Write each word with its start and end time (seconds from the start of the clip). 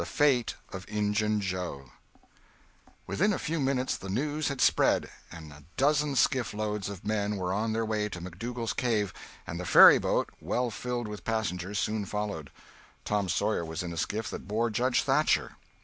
CHAPTER 0.17 0.55
XXXIII 0.75 1.83
WITHIN 3.05 3.33
a 3.33 3.37
few 3.37 3.59
minutes 3.59 3.95
the 3.95 4.09
news 4.09 4.47
had 4.47 4.59
spread, 4.59 5.11
and 5.31 5.53
a 5.53 5.63
dozen 5.77 6.15
skiff 6.15 6.55
loads 6.55 6.89
of 6.89 7.05
men 7.05 7.35
were 7.35 7.53
on 7.53 7.71
their 7.73 7.85
way 7.85 8.09
to 8.09 8.19
McDougal's 8.19 8.73
cave, 8.73 9.13
and 9.45 9.59
the 9.59 9.63
ferryboat, 9.67 10.31
well 10.41 10.71
filled 10.71 11.07
with 11.07 11.23
passengers, 11.23 11.77
soon 11.77 12.05
followed. 12.05 12.49
Tom 13.05 13.29
Sawyer 13.29 13.63
was 13.63 13.83
in 13.83 13.91
the 13.91 13.95
skiff 13.97 14.27
that 14.31 14.47
bore 14.47 14.71
Judge 14.71 15.03
Thatcher. 15.03 15.57